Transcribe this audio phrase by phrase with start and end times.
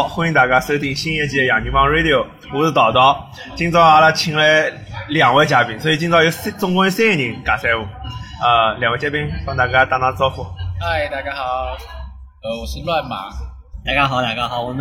[0.00, 2.24] 好，欢迎大家收听新一季的《洋人帮 Radio》，
[2.54, 3.14] 我是叨叨。
[3.54, 4.72] 今朝阿拉请来
[5.10, 7.86] 两位嘉宾，所以今朝有三，总共有三个人讲三胡。
[8.42, 10.42] 呃，两位嘉宾帮大家打打招呼。
[10.80, 11.76] 嗨，大家好，
[12.42, 13.28] 呃，我是乱马。
[13.84, 14.72] 大家好，大家好，我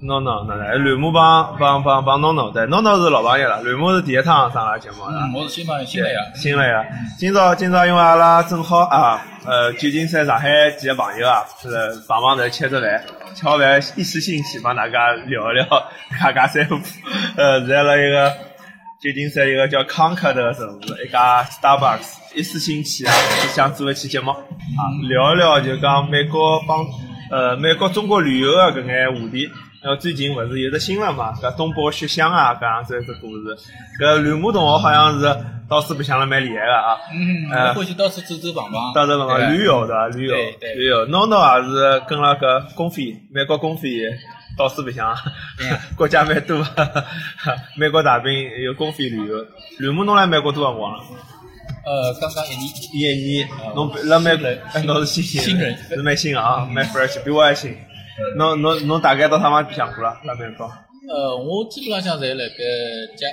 [0.00, 0.16] NONO。
[0.20, 5.12] NONO，那来吕木帮帮帮帮 NONO，对，NONO 是老朋友了，吕木是第一趟上阿拉节目了。
[5.12, 6.20] 嗯，我是新朋友，新来呀。
[6.34, 6.84] 新来呀！
[7.18, 11.68] 今朝今朝因为阿拉正好啊，呃，旧金山、上海几个朋友啊，是
[12.08, 15.66] 帮忙头吃着饭，吃好饭一时兴起帮大家聊一聊
[16.20, 16.76] 家家三胡。
[17.36, 18.32] 呃，是在了一个
[19.00, 26.84] 旧金山一个叫康克的城市，一家 Starbucks，一时兴起啊，就想做一期节目啊，聊一聊就讲美国帮
[27.30, 29.50] 呃美国中国旅游的搿眼话题。
[29.86, 33.56] 然后最近勿是有只新闻嘛，搿东坡雪乡啊，搿样子一只故事。
[34.00, 35.36] 搿吕木同学好像是
[35.68, 36.98] 到处白相了蛮厉害个啊。
[37.14, 38.92] 嗯，呃我欢喜到处走走碰碰。
[38.92, 41.06] 到处碰碰旅游的旅游对对旅游。
[41.06, 43.90] NONO 也是跟了搿公费美国公费
[44.58, 45.14] 到处白相，
[45.96, 46.66] 国家蛮多。
[47.78, 48.32] 美国大兵
[48.64, 49.36] 有公费旅游。
[49.78, 50.98] 吕木侬来美国多辰光了？
[51.86, 53.16] 呃，刚刚一年。
[53.16, 57.72] 一年，侬辣美国，哎，侬是新新人是蛮新啊，蛮 fresh，比我还新。
[58.36, 60.20] 侬侬侬大概到啥地方白相过了？
[60.24, 60.66] 辣美国？
[61.08, 63.28] 呃，我基本上向侪辣盖加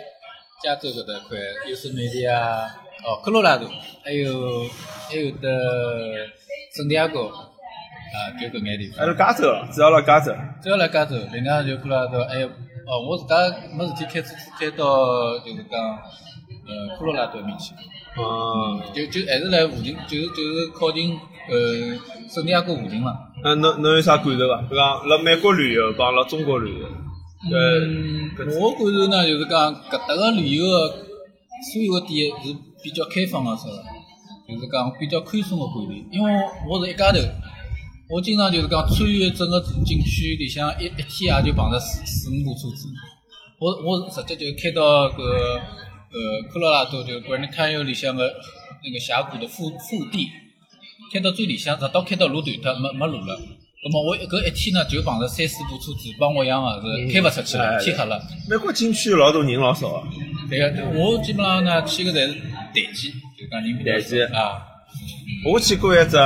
[0.63, 1.37] 加州搿搭块，
[1.69, 2.67] 优胜美地啊，
[3.03, 3.67] 哦，科罗拉多，
[4.03, 4.67] 还有
[5.09, 5.49] 还有的
[6.75, 9.17] 圣地亚哥，啊，就搿眼地还是方。
[9.17, 10.31] 加州，主要辣加州。
[10.61, 13.35] 主要辣加州，另外就科罗拉多，还有哦，我自家
[13.75, 15.79] 没事体开车子开到就是讲
[16.67, 17.73] 呃科罗拉多埃面去。
[18.15, 21.17] 嗯，就就还是来附近，就是就是靠近
[21.49, 21.97] 呃
[22.29, 23.11] 圣地亚哥附近嘛。
[23.43, 24.61] 那侬侬有啥感受伐？
[24.69, 26.87] 就讲辣美国旅游帮辣中国旅游，
[27.51, 30.89] 嗯，我感受呢，就是讲搿搭个旅游个
[31.73, 32.53] 所有个点是
[32.83, 33.83] 比较开放个，是伐？
[34.47, 36.31] 就是讲比较宽松个管理，因为
[36.69, 37.17] 我是一家头，
[38.09, 42.87] 我经常就是讲穿越整个景区里向一一天也就碰着四四五部车子。
[43.59, 45.61] 我我直接就开到搿
[46.13, 48.31] 呃科罗拉多就 Grand Canyon 里向个
[48.83, 50.29] 那个峡谷的腹腹地，
[51.11, 53.39] 开到最里向，直到开到路断脱，没没路了。
[53.85, 58.21] 那么我搿一天呢，就碰着三四部车子，帮我一样个是开勿出去了，嗯天黑了。
[58.49, 60.03] 美国景区老多人老少啊。
[60.49, 64.61] 对个，我基本上呢去个侪是淡季，就讲人比较淡季少啊。
[65.51, 66.17] 我去过一只，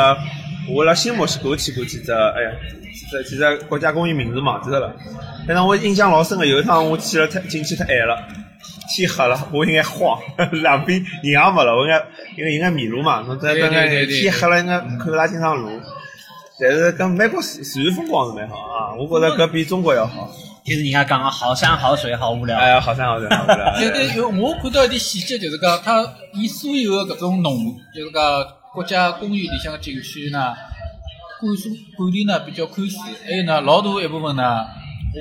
[0.70, 2.52] 我辣新墨西哥去过几只，哎呀，
[2.94, 4.96] 几只几只国家公园名字忘记脱了。
[5.48, 8.28] 反正我印象老深个，有一趟我去了太进去太晚了，
[8.88, 10.20] 天黑了，我应该慌，
[10.64, 12.04] 两边人也没了，我应该
[12.38, 15.70] 因为应该迷路嘛，侬在对等对对对天黑了应该看不大清爽路。
[16.60, 20.28] 但是跟美国自自然风光是蛮好啊，我觉着搿比中国要好。
[20.66, 22.58] 就是人家讲个好山好水好无聊。
[22.58, 23.74] 哎呀，好山好水好无聊。
[23.78, 27.54] 对 对，有我看到一点细节，就是讲，它以所有的搿种农，
[27.96, 28.22] 就是讲
[28.74, 30.54] 国家公园里向的景区呢，
[31.40, 34.66] 管束管理呢比较宽松，还有呢老大一部分呢，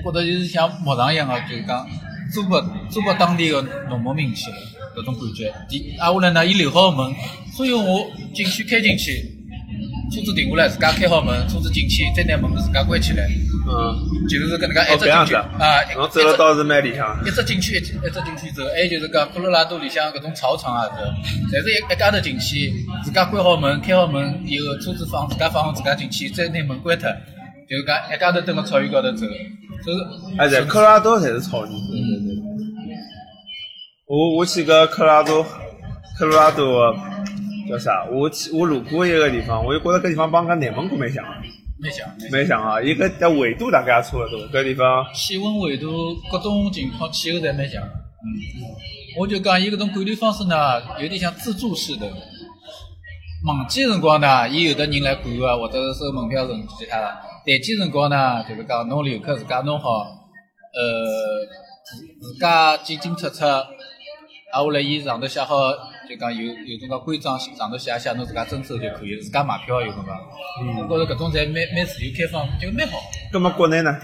[0.04, 1.86] 我觉着就是像牧场一样的，就是讲
[2.32, 2.60] 租拨
[2.90, 4.56] 租拨当地的农牧民去了
[4.96, 5.52] 搿种感觉。
[5.68, 7.14] 第，挨下来呢，伊留好门，
[7.56, 9.12] 所以我进去开进去，
[10.10, 13.26] 车子停下来，自家开好门，车子进去，再拿门自家关起来，
[13.68, 17.20] 嗯，就是搿能介一哦，只搿样子景区啊，一侬走了倒是蛮理想。
[17.26, 20.84] 一只进去一只一只景区走，还有就是讲科罗拉多里向搿种草场啊，
[21.50, 22.72] 是，侪是一一家头进去，
[23.04, 27.08] 自家关好门，开好门以后，车子放自家放好自家进去，再拿门关脱，
[27.68, 29.26] 就是讲一家头蹲辣草原高头走，
[29.84, 29.98] 就是
[30.38, 31.72] 哎，在科罗拉多侪是草原。
[34.08, 35.42] 我我去个科罗拉多，
[36.16, 36.94] 科罗拉多
[37.68, 38.04] 叫啥？
[38.12, 41.30] 我去我路过一个地方，我就觉着搿地方帮搿内蒙古蛮像的，
[41.80, 42.08] 蛮像。
[42.30, 42.80] 蛮像啊！
[42.80, 47.82] 伊搿的纬度大概也差勿多，搿地方气温、纬度各种情况，气候侪蛮像。
[47.82, 48.26] 嗯，
[49.18, 52.06] 我就讲伊搿种管理方式呢，有点像自助式的。
[53.44, 57.06] 旺季辰光呢，伊有的人来管啊，或者是收门票什其他的。
[57.44, 61.42] 淡季辰光呢，就是讲侬游客自家弄好，呃，
[61.84, 63.44] 自自家进进出出，
[64.52, 65.72] 挨下来伊上头写好，
[66.08, 70.16] 就讲有有种个规章上头写写，侬自家遵守就可以了，自家买票有辰光。
[70.88, 72.98] 我觉着搿种侪蛮蛮自由开放，就蛮好。
[73.32, 73.98] 葛么国内呢？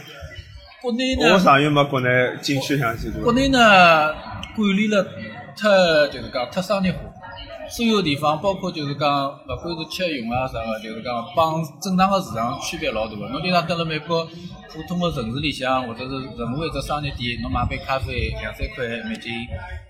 [0.82, 1.32] 国内呢？
[1.32, 2.08] 我上月没国内
[2.42, 3.22] 景区想去过。
[3.22, 4.12] 国内呢
[4.56, 5.02] 管理了
[5.56, 5.68] 太
[6.10, 6.98] 就是讲太商业化，
[7.70, 13.28] 所有地方包括就是讲勿管是吃用啊啥个，就是讲帮正常个市场区别老大个。
[13.28, 14.26] 侬经常蹲辣美国
[14.72, 19.32] 普通个城市里向，或者是任何一只商业店，侬买杯咖啡两三块美金，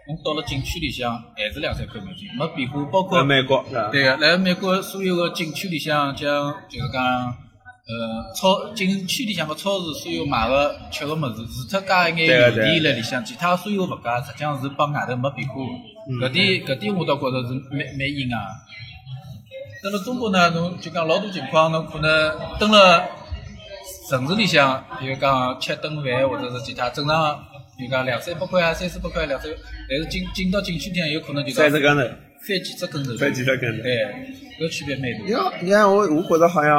[0.09, 2.85] 侬到了景区里向还是两三块美金，没变化。
[2.91, 3.65] 包括在美国？
[3.93, 15.55] 对个，来美国所有个景区里向，像就是讲，呃，超景区里向个超市，所有买个吃个物事，除脱加一眼油钿辣里向，其他所有物价实际上是帮外头没变化。
[16.21, 18.43] 搿点搿点我倒觉着是蛮蛮硬啊。
[19.81, 23.05] 蹲辣中国呢，侬就讲老多情况，侬可能蹲了
[24.13, 27.35] 城市里向，比如讲吃顿饭或者是其他正常，
[27.79, 29.51] 比如讲两三百块啊，三四百块两三，
[29.89, 32.03] 但是进进到景区里向有可能就讲三只跟头，
[32.47, 33.83] 翻几只跟头，翻几只跟头。
[33.83, 34.05] 对，
[34.61, 35.25] 搿区别蛮大。
[35.25, 36.77] 你看，你看我，我觉着好像，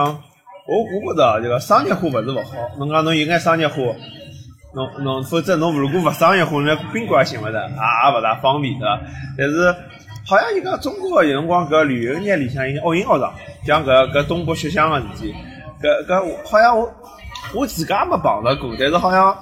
[0.68, 2.70] 我我觉着这个商业化勿是勿好。
[2.78, 3.78] 侬讲侬有眼商业化，
[4.76, 9.02] 侬侬否则侬如果勿商业化，那宾馆也寻勿着，也也勿大方便，对伐？
[9.40, 9.76] 但是
[10.28, 13.34] 好像就讲中国有辰光搿旅游业里向有恶行学上，
[13.66, 15.34] 像搿搿东北雪乡个事体，
[15.82, 16.94] 搿搿好像我
[17.54, 19.36] 我自家也没碰着过，但是好像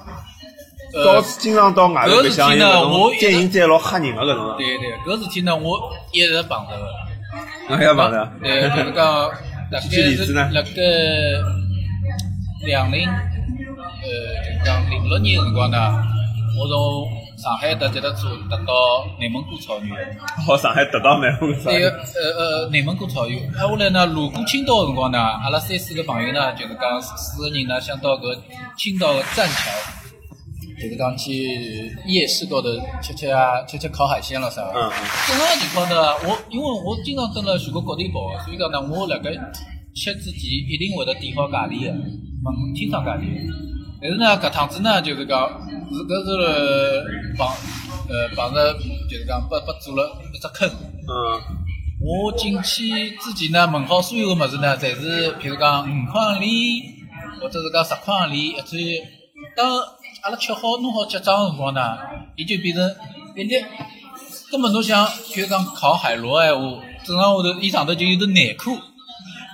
[1.04, 6.86] 到呃，经常到外头白相有搿我种电影在老吓人个搿种，对对，搿事体呢，我一直碰着个。
[7.68, 8.32] 侬还要碰着？
[8.42, 9.30] 对，就是讲，
[9.70, 10.82] 大概举例子呢是辣盖
[12.66, 13.14] 两零，呃，
[14.44, 15.78] 就是讲零六年个辰光呢，
[16.60, 17.08] 我从
[17.42, 18.72] 上海搭脚踏车得到
[19.18, 19.90] 内蒙古草原，
[20.46, 21.80] 哦， 上海得到蛮多啥那？
[21.80, 28.38] 个呃呃内蒙古草原，挨下来呢，路过青岛的辰光呢，阿拉三四个朋友呢，就是讲四个人呢，想到搿
[28.78, 29.70] 青岛个栈桥。
[30.80, 31.30] 就是讲去
[32.06, 32.68] 夜市高头
[33.02, 34.72] 吃吃啊，吃吃烤海鲜了啥的。
[34.74, 34.90] 嗯嗯。
[35.28, 35.94] 正常情况呢，
[36.26, 39.30] 我因为我经常蹲辣全国各地跑，所以讲呢，我辣盖
[39.94, 43.71] 吃之前一定会得点好咖喱的，问清爽咖喱的。
[44.02, 45.48] 但是呢，搿趟子呢，就是讲
[45.92, 47.46] 是搿是碰
[48.08, 48.74] 呃碰着
[49.08, 50.68] 就是讲被被做了一只坑。
[50.68, 51.40] 嗯
[52.04, 56.82] 我进去之前呢，问好所有个物事呢，侪是譬如讲五块行钿，
[57.40, 58.76] 或者是讲十块行钿一只。
[59.56, 59.78] 当
[60.22, 61.80] 阿拉吃好弄好结账个辰光呢，
[62.34, 62.84] 伊就变成
[63.36, 63.54] 一粒。
[64.50, 68.76] 根本侬想，譬如讲烤海螺闲话，正常下头伊上头就有得内裤，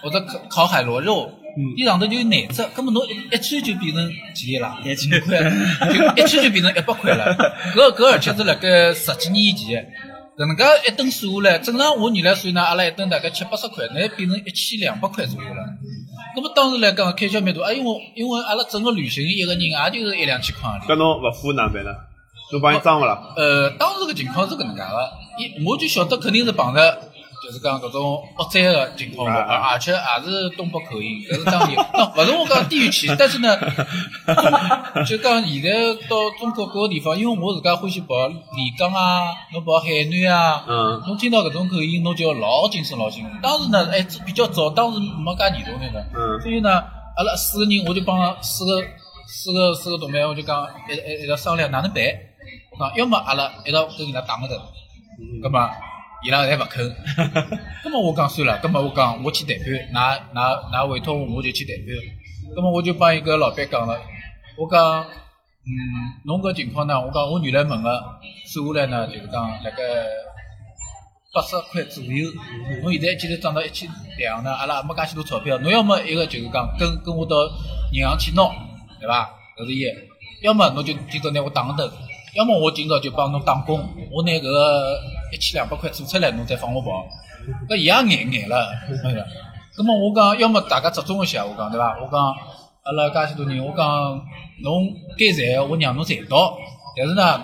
[0.02, 1.30] 或者烤烤海螺肉，
[1.76, 4.78] 伊上头就有内汁，根本侬一一穿就变成几钿啦？
[4.84, 5.38] 一千块，
[5.88, 7.34] 就一穿就变成一百块了。
[7.74, 9.86] 搿搿而且是辣盖十几年以前。
[10.38, 15.64] 搿能介一顿算下来，正常我原来算呢，阿拉一顿大概七八十块，那变成一千两百块左右了。
[16.36, 20.92] 那么当时来讲开销蛮大，啊，因为因为阿拉整个旅行一个人也就是一两千块钿。
[20.92, 21.90] 搿侬勿付哪办呢？
[22.52, 23.34] 侬帮伊装勿啦？
[23.36, 25.10] 呃，当时个情况是搿能介个，
[25.42, 27.07] 一我就晓得肯定是碰着，
[27.48, 29.26] 就是讲搿种恶灾个情况。
[29.26, 31.70] 的，而而且也是东北口音，搿是当然。
[31.94, 33.56] 那勿是我讲地域歧视，但是呢，
[34.94, 35.70] 中 就讲现在
[36.10, 41.02] 到中国各个地方，因为我自家欢喜跑丽江啊，侬跑海南啊，嗯。
[41.06, 43.32] 侬听到搿种口音，侬就要老谨慎老谨慎。
[43.40, 46.38] 当时呢，还比较早，当时没介严重那个，嗯。
[46.42, 46.84] 所以呢，
[47.16, 48.82] 阿拉四个人，我就帮四个
[49.26, 52.04] 四个四个同伴，我就讲一一一道商量哪能办。
[52.72, 54.54] 我讲，要么阿拉一道跟伊拉打个头，
[55.42, 55.58] 葛么
[56.24, 56.96] 伊拉侪勿肯，
[57.84, 63.96] 葛么我讲算了，葛么我讲我去谈判，㑚㑚㑚委托我我就去谈判，葛么我就帮一个老板讲了，
[64.56, 65.04] 我讲，
[65.64, 65.70] 嗯，
[66.24, 67.88] 侬搿情况呢，我讲我原来问个
[68.46, 69.82] 算下来呢，就是讲辣盖
[71.32, 72.28] 八十块左右，
[72.82, 73.88] 侬现在既然涨到一千
[74.18, 77.36] 两呢，阿拉也没介许多钞票，侬要么一个就是讲跟跟我到
[77.92, 78.42] 银行去拿，
[78.98, 79.30] 对伐？
[79.56, 79.84] 搿是一，
[80.42, 81.94] 要么侬就今朝拿我打个头，
[82.34, 83.78] 要么我今朝就帮侬打工，
[84.10, 85.00] 我拿搿个
[85.32, 87.06] 一千两百块做出来，侬再放我跑，
[87.68, 88.68] 搿也眼眼了，
[89.04, 89.24] 哎呀，
[89.76, 91.96] 葛么我讲，要么大家折中一下，我讲对伐？
[92.00, 92.20] 我讲
[92.84, 93.86] 阿拉介许多人，我讲
[94.62, 94.88] 侬
[95.18, 96.56] 该赚个我让侬赚到，
[96.96, 97.40] 但是呢，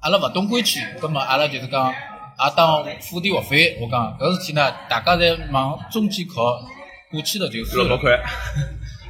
[0.00, 6.60] 阿拉勿懂规矩，葛么阿拉就是讲也当付点学费，我讲搿事体呢，大家侪往中间靠，
[7.10, 7.88] 过去了就算了。
[7.88, 8.20] 六百块，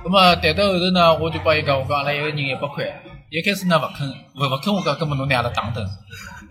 [0.05, 2.85] 那么谈到后头呢，我就帮伊讲，我讲阿拉一个人一百块。
[3.31, 5.85] 一开始呢勿肯，勿勿肯，我讲根本侬拿阿拉打等，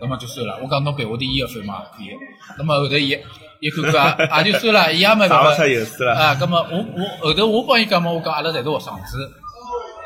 [0.04, 0.60] 咁么就算了。
[0.62, 2.10] 我讲侬赔我点医药费嘛，可以。
[2.58, 3.18] 那么后头伊
[3.62, 5.56] 伊看看也也 就算了，伊也没办法打勿
[5.86, 6.04] 出。
[6.04, 6.14] 了。
[6.14, 9.32] 啊，那么我我后头我帮伊讲嘛，我讲阿拉侪是学生子，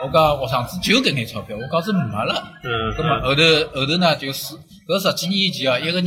[0.03, 2.43] 我讲学生子就搿眼钞票，我讲是没了。
[2.63, 3.41] 嗯那么后头
[3.73, 4.53] 后头呢，就是
[4.87, 6.05] 搿十几年以前啊，一个人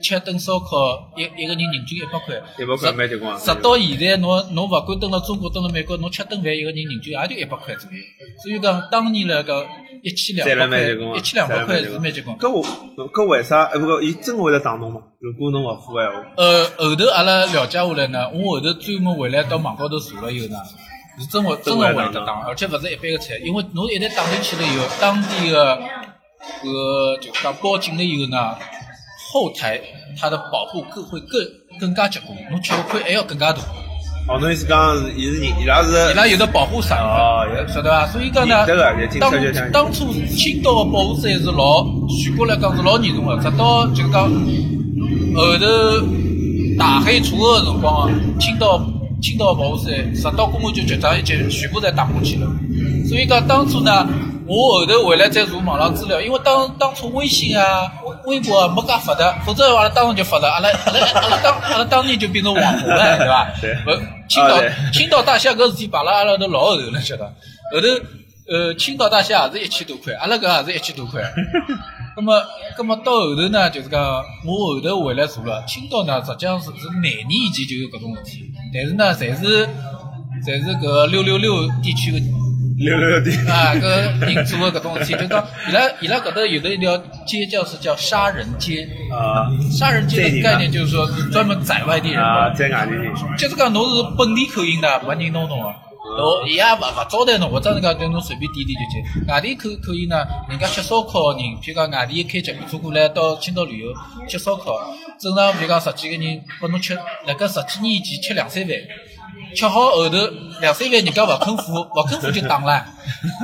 [0.00, 2.36] 吃顿烧烤，一一个人人均一百块。
[2.56, 3.36] 一百块蛮结棍啊。
[3.36, 7.98] 直到现在，侬侬勿管蹲辣中国，蹲辣美国，侬吃顿饭一个人人均也就一百块左右。
[8.40, 9.60] 所以讲，当年来讲，
[10.02, 10.80] 一千两百块
[11.16, 12.36] 一千两百块是蛮结棍。
[12.38, 12.64] 搿我
[13.10, 13.64] 搿为啥？
[13.64, 15.00] 哎，不过伊真会得打侬吗？
[15.20, 20.58] 如果侬勿付个闲话，呃，后头阿拉了解下来呢，我后头专门回来到网高头查了以后呢，
[21.18, 25.74] 是真会真的会得打，而且勿是一般个菜，因为侬一旦打进去了以后，当地个
[26.62, 28.54] 呃就讲报警了以后呢，
[29.32, 29.80] 后台
[30.20, 31.40] 它的保护更会更
[31.80, 33.60] 更加结棍，侬吃个亏还要更加大。
[34.28, 38.06] 哦，侬意思讲是伊是人，伊拉是伊拉有的保护伞哦，晓得伐？
[38.08, 38.66] 所以讲呢
[39.18, 39.32] 当
[39.72, 41.86] 当初青岛的保护伞是老，
[42.22, 44.30] 全国来讲是老严重的，直到就是讲
[45.34, 45.66] 后头
[46.78, 48.84] 大海出个辰光啊，青岛
[49.22, 52.46] 青岛的保护伞直到公安局局长已经全部侪打下去了。
[53.08, 54.06] 所以讲当初呢，
[54.46, 57.90] 我后头回来再查网上资料，因为当当初微信啊、
[58.24, 63.50] 微微博啊没介发达，否则阿拉当时就发达，阿拉阿拉阿拉当阿拉当年就变成网红了， 对伐？
[63.60, 64.60] 对勿青岛
[64.92, 67.24] 青岛大虾搿事体摆辣阿拉头老后头了，晓得。
[67.24, 67.86] 后头
[68.50, 71.22] 呃青岛大虾也是一千多块，阿拉搿也是一千多块。
[72.16, 72.42] 那么，
[72.76, 74.02] 那么到后头呢，就是讲
[74.46, 79.66] 我后头回来查了，青岛呢实际上是是廿年以前就有搿种事体，但是呢，侪是
[80.44, 82.18] 侪是搿六六六地区个
[82.78, 95.74] 六六的，啊，搿人做的搿种事体，就讲伊拉伊拉搿搭有的一条街叫是叫杀人街，啊杀人街的概念就是说专门宰外地人啊，宰，外地人，就是讲侬是本地口音的，没人弄侬个。
[96.16, 99.26] 侬伊也勿勿招待侬，或者是讲对侬随便点点就行。
[99.26, 103.92] 外地口口音呢，人家吃烧烤的人，譬如讲外地开吉普车过来到青岛旅游
[104.28, 104.72] 吃烧烤，
[105.20, 106.94] 正常譬如讲十几个人拨侬吃，
[107.26, 108.70] 辣盖十几年以前吃两三万，
[109.54, 110.16] 吃好后头
[110.60, 112.84] 两三万人家勿肯付，勿肯付就打了。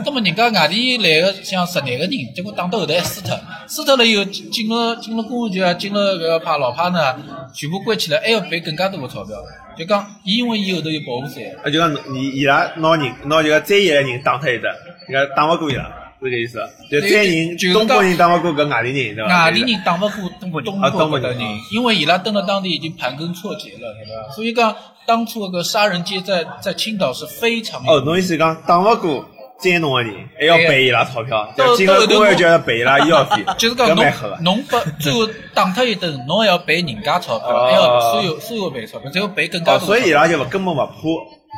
[0.05, 7.17] 那么人家外地来个像十廿个人，结果打到后头还输脱，输脱了以后进了进了公安局啊，进了搿个派老派呢，
[7.53, 9.37] 全部关起来，还要赔更加多的钞票。
[9.77, 11.43] 就讲，伊因为伊后头有保护伞。
[11.65, 14.73] 啊，就讲伊伊拉拿人拿这个专业的人打脱一顿，
[15.09, 15.91] 人家打勿过伊拉，
[16.27, 16.59] 是搿意思。
[16.91, 19.45] 就专人就是东北人打勿过搿外地人，对伐？
[19.45, 24.33] 外地人打不过东北东啊东北的人人，因为伊拉蹲了当地已经盘根错节了，对吧？
[24.35, 24.75] 所以讲，
[25.07, 29.29] 当初那个杀人街在在青岛是非常哦，侬意思讲打勿过
[29.61, 33.95] 追侬个人，还要赔伊拉钞票，就进了公安局要赔伊拉医药费，就是讲。
[33.95, 34.05] 侬
[34.43, 39.87] 侬把最后打脱一顿，侬还要赔人家钞票，哦还要所有所有赔钞票，最后赔更加哦，多。
[39.87, 40.93] 所以伊拉就根本勿怕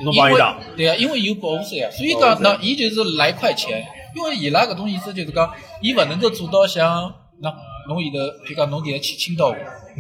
[0.05, 0.59] 侬因为帮伊打。
[0.76, 3.85] 对啊，因为有保护伞啊，所以讲那伊就是来块钱，
[4.15, 5.50] 因为伊拉搿种意思就是讲，
[5.83, 7.53] 伊勿能够做到像那
[7.88, 9.57] 侬现在，譬如讲侬现在去青岛湖、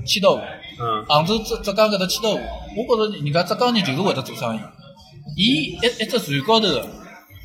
[0.06, 0.40] 千岛湖。
[0.78, 2.40] 嗯，杭州、浙浙江搿搭千岛湖，
[2.76, 4.60] 我觉着人家浙江人就是会得做生意。
[5.34, 6.86] 伊一一只船高头个，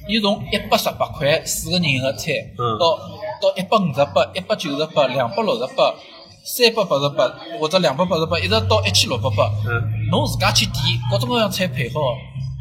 [0.10, 2.98] 伊从一百十八块四个人个餐，嗯到
[3.41, 5.93] 到一百五十八、一百九十八、两百六十八、
[6.43, 9.50] 三百八十八或者两百八十八，一直到一千六百八。
[9.65, 10.75] 嗯，侬自家去点
[11.10, 12.00] 各种各样菜配好，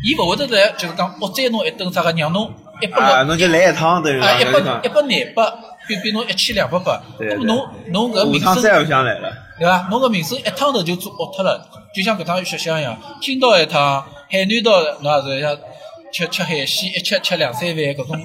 [0.02, 5.52] 伊勿会得来就是讲恶宰侬一顿啥个，让侬一百啊，六侬就来一趟等于啊一，百一百廿八，
[5.86, 9.30] 比比侬一千两百八，对对那么侬侬搿下名声趟再勿想来了。
[9.58, 9.86] 对伐？
[9.90, 15.58] 侬搿名声一趟头就做恶脱了，就像搿趟雪乡一样，青岛一趟，海南岛侬也是像
[16.12, 18.24] 吃吃海鲜，一吃吃两三万搿种，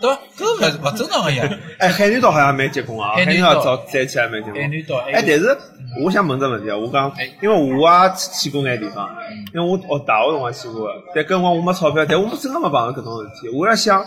[0.00, 0.20] 对伐？
[0.38, 1.50] 搿勿勿正常个呀。
[1.78, 4.62] 哎，海南岛好像蛮结棍啊，海南岛岛早站起来蛮结棍。
[4.62, 5.58] 海南岛哎，但是
[6.04, 9.08] 我想问只问题啊，我讲哎，因为我也去过眼地方，
[9.54, 13.48] 因为我学大学辰光去过的，但搿辰光我没钞票，但我真个没碰到搿种事体。
[13.48, 14.04] 我辣想，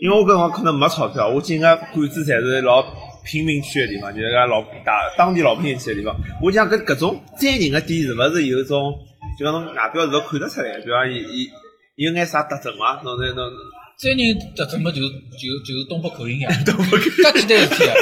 [0.00, 2.84] 因为我搿辰光可能没钞票，我进个馆子侪是老
[3.24, 6.14] 贫民区的地方，就是讲老大当地老百姓去的地方。
[6.42, 8.92] 我想搿搿种宰人个店是勿是有一种，
[9.38, 11.50] 就讲侬外表是勿看得出来的，比方伊伊
[11.96, 13.00] 伊有眼啥特征伐？
[13.02, 13.50] 侬侬侬。
[13.98, 17.94] 这人特征么，就就就是东北口音呀， 东北口音介简单事体啊。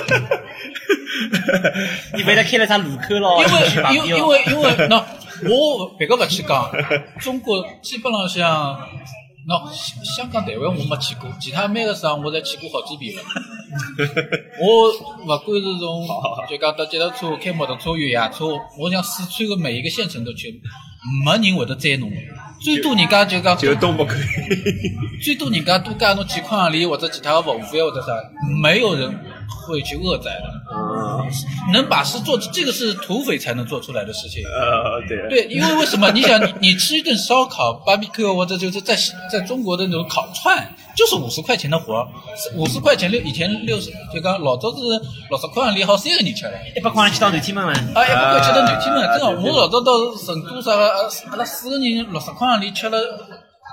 [2.16, 3.40] 你为了开了啥路口咯？
[3.44, 3.58] 因为
[3.94, 5.04] 因为 因为因为喏，
[5.48, 6.68] 我别个勿去讲，
[7.20, 8.76] 中国基本上像
[9.46, 13.22] 喏香香港、台湾我没去过，其他每个省我侪去过好几遍了。
[14.60, 16.08] 我勿管是从
[16.50, 18.46] 就讲搭脚踏车、开摩托车、越野车，
[18.80, 20.60] 我想四川的每一个县城都去，
[21.24, 22.16] 没人会得载侬的，
[22.64, 25.20] 最多人家就讲就是东北口音。
[25.22, 28.06] 最多人家多加侬几块行钿或者其他的服务费或者啥，
[28.62, 29.14] 没有人
[29.66, 30.44] 会去恶宰的。
[30.74, 31.30] 嗯，
[31.74, 34.42] 能把事做，这个是土匪才能做出来的事情。
[34.44, 35.28] 呃，对。
[35.28, 36.10] 对，因为为什么？
[36.12, 38.96] 你想，你你吃一顿烧烤、barbecue 或者就是在
[39.30, 42.06] 在中国的那种烤串，就是五十块钱的活儿，
[42.56, 44.76] 五十块钱六以前六十，就讲老早是
[45.28, 46.52] 六十块洋钿好三个人吃了。
[46.76, 47.72] 一百块去到南天门嘛。
[47.94, 49.92] 啊，一百块吃到南天门，啊真的，对我老早到
[50.24, 52.98] 成都啥个，呃阿拉四个人六十块洋钿吃了，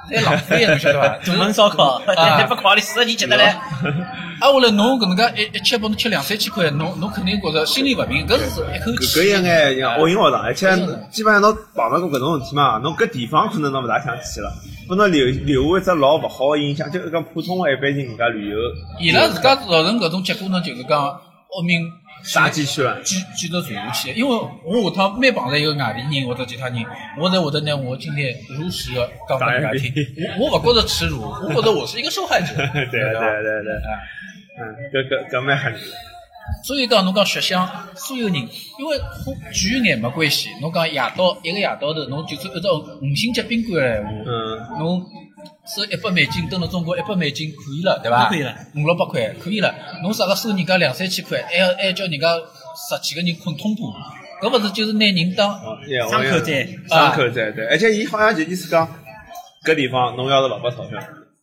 [0.10, 1.08] 太浪费了，侬晓得伐？
[1.26, 3.52] 大门烧烤，啊一百块里四个人吃得来。
[3.52, 9.20] 啊，后来侬搿能介一一吃，拨侬吃两三千块，侬侬肯定觉着心里勿平，搿是一口搿气。
[9.20, 10.68] 搿有眼像恶影学堂，而且
[11.12, 14.52] 基本上侬碰到过搿种事体嘛，侬搿地方可能侬勿大想去了，
[14.88, 18.58] 拨侬留留下一只老勿好个印象，就是讲普通个一般性人家旅游，
[19.00, 21.90] 伊拉自家造成搿种结果呢，就是讲恶名
[22.24, 23.00] 杀鸡取卵。
[23.04, 24.12] 继继续传下去。
[24.14, 24.36] 因为
[24.66, 26.78] 我下趟每碰着一个外地人或者其他人，
[27.20, 29.94] 我侪会得拿我今天如实的讲给人家听。
[30.40, 32.54] 我我勿觉着耻辱，我觉着我是一个受害者。
[32.56, 33.90] 对对对吧对，啊
[34.60, 34.62] 嗯，
[34.92, 35.86] 搿搿搿蛮吓人的。
[36.64, 40.50] 所以讲，侬讲雪乡所有人，因为和距远没关系。
[40.62, 45.06] 侬讲夜到一个夜到头，侬就算按照五星级宾馆的闲话，嗯，侬
[45.66, 48.30] 收一百美金，登了中国一百美金可以了，对伐？
[48.30, 49.74] 可以了，五六百块可以了。
[50.04, 52.28] 侬啥个收人家两三千块，还要还要叫人家
[52.76, 53.92] 十几个人困通铺，
[54.42, 55.50] 搿勿是就是拿人当
[56.10, 58.88] 伤口债伤口债对，而且伊好像就意思讲，
[59.66, 61.00] 搿地方侬要是勿拨钞票，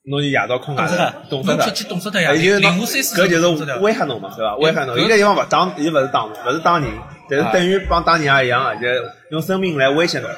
[0.08, 0.94] 侬就夜到困外头，
[1.28, 1.70] 冻死脱侬出。
[1.74, 4.56] 去冻死脱呀，也就搿就是威吓侬嘛，对伐？
[4.56, 6.88] 威吓侬，搿伊个地方勿打，伊勿是当，勿是打人，
[7.28, 8.86] 但是等于帮打人也一样个，就
[9.30, 10.30] 用生命来威胁侬，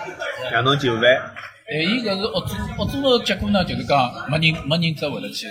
[0.52, 1.04] 让侬就范。
[1.04, 5.46] 哎伊搿是恶作恶作的结果呢，就是讲没人没人再会得去。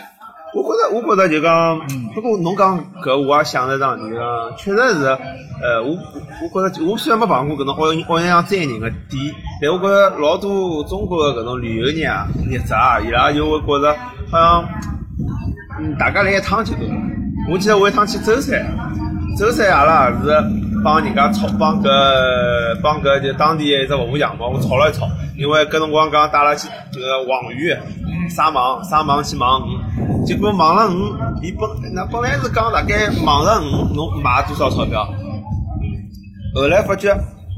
[0.52, 1.80] 我觉着，我觉着就讲，
[2.16, 5.06] 不过侬讲搿，我也想着桩事体个，确实是，
[5.62, 5.96] 呃，我
[6.42, 13.96] 我觉着，我虽然没碰过搿种奥运奥运上载人个店，但我觉着老多中国个搿种旅游人啊、业者啊，伊拉就会觉着
[14.32, 14.66] 好像，
[15.80, 16.96] 嗯，大家来一趟就够了。
[17.52, 18.66] 我记得我一趟去舟山，
[19.38, 20.44] 舟山阿拉也是
[20.84, 21.88] 帮人家吵，帮搿
[22.82, 27.76] 帮搿就当地的一只服务项目，我吵了一吵，因为搿辰光讲带拉去搿个网鱼。
[28.30, 29.72] 撒网，撒网去网鱼，
[30.26, 35.08] 结果网上五，伊本那本来是讲大概网上五侬卖多少钞票，
[36.56, 37.14] 后来发觉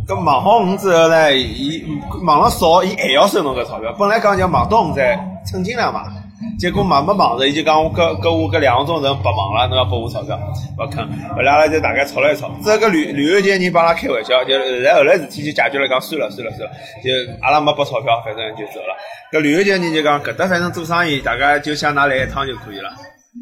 [0.08, 1.84] 搿网好五之后呢，伊
[2.26, 3.94] 网上少，伊还要收侬搿钞票。
[4.00, 6.04] 本来讲叫网到五再称斤两嘛，
[6.60, 10.38] 结果忙没忙着，伊就讲我搿搿我搿两个钟头白忙了，侬要拨我钞票，
[10.78, 11.06] 勿肯。
[11.36, 17.10] 后来阿拉就大概吵了一吵，这个旅旅游界人帮阿拉开玩笑，就后来后来事体就解决了，讲算了算了算了，就
[17.42, 18.96] 阿拉没拨钞票，反正就走了。
[19.32, 22.90] 搿旅游界人就讲搿搭反正做生意，大家就想㑚来一趟就可以了，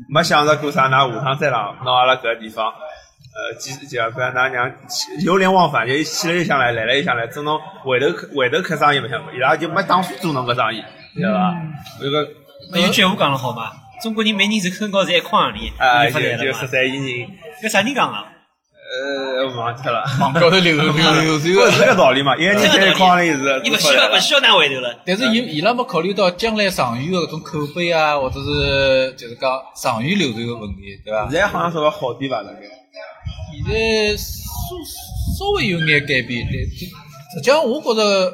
[0.07, 4.71] 没想着过啥㑚下趟再来拿阿拉搿地方，呃，几就不然㑚娘
[5.23, 10.83] 流连忘返，就去了又想来，来了又想来，做侬回头回头开生意勿想，伊拉就没打算做侬搿生意，
[11.19, 11.55] 晓得伐？
[12.01, 12.27] 搿个
[12.71, 13.71] 那有句话讲了好嘛，
[14.01, 17.29] 中国人每年人口高侪一块行钿，啊，就发就十三亿人，
[17.63, 18.17] 搿啥人讲个？
[18.91, 20.03] 呃，忘记脱了。
[20.19, 24.99] 网高头流流流这个是传个道理嘛，一个人在一筐里是伊勿需要勿需要拿回头了。
[25.05, 31.29] 但是伊伊拉没考虑到将来长远的搿种口碑啊，或者是就是讲长远流传个问题，对伐？
[31.29, 32.61] 现在好像稍微好点吧，大概。
[33.53, 34.23] 现在稍
[35.37, 36.87] 稍微有眼改变，但就
[37.37, 38.31] 实际上我觉着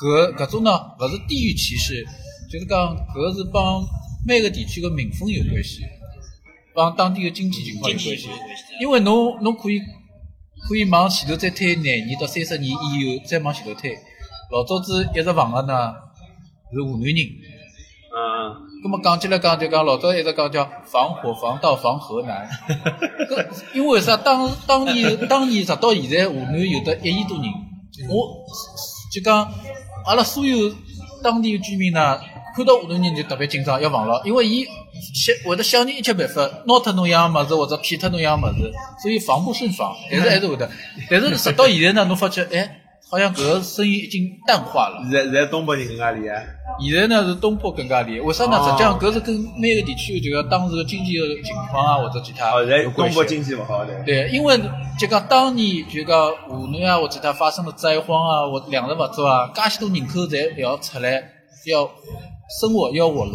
[0.00, 2.04] 搿搿种呢，勿是地域歧视，
[2.52, 3.82] 就是讲搿是帮
[4.26, 5.80] 每个地区个民风有关系，
[6.74, 8.28] 帮当地的经济情况有关系。
[8.78, 9.80] 因为侬侬可以
[10.68, 13.96] 可以往前头再推廿年到三十年以后，再往前头推。
[14.50, 15.94] 老早子一直防个呢
[16.70, 17.16] 是湖南人，
[18.12, 18.20] 嗯，
[18.84, 24.14] 咁么讲起来讲就讲老早一直讲叫防火防盗防河南，搿 因为啥？
[24.18, 27.46] 当当年当年直到现在，湖南有得一亿多人，
[28.10, 28.44] 我
[29.10, 29.50] 就讲
[30.04, 30.70] 阿拉所有
[31.22, 32.20] 当地的居民呢，
[32.54, 34.64] 看到下头人就特别紧张，要防牢，因为伊
[35.14, 40.70] 想会得想尽一切办法拿脱侬样物事或者骗脱侬样物事，所以防不胜防， 但是还是会得。
[41.10, 42.78] 但是直到现在呢，侬发觉哎。
[43.10, 44.96] 好像搿个声音已经淡化了。
[45.02, 46.46] 现在现在东北人更加厉害。
[46.80, 48.58] 现在呢是东北更加厉害，为啥呢？
[48.64, 53.28] 实际上搿是跟每个地区就讲当时的经济的情况啊，或者其他有关系东北。
[53.28, 53.92] 经济勿好的。
[54.06, 54.58] 对，因为
[54.98, 61.22] 就讲当年就讲湖南啊或者其他发生了灾荒啊，或粮食勿足啊，介许多人口侪要出来
[61.66, 61.84] 要
[62.60, 63.32] 生活要活路，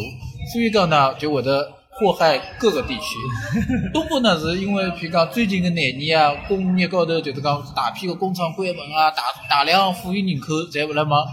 [0.53, 3.15] 所以讲呢就会得祸害各个地区。
[3.93, 11.25] 东部呢是因为譬如讲最近的廿年啊，工业高头就是讲大批的工厂关门啊，大大量富裕人口侪勿来往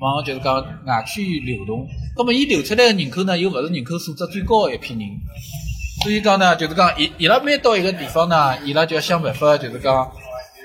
[0.00, 0.54] 往就是讲
[0.86, 5.02] 外区流动，那么伊流出来的人口呢又勿是人口素质最高的一批人。
[6.02, 10.10] 所以讲呢，就是讲伊伊拉每到一个地方呢，伊拉就要想办法，就是讲，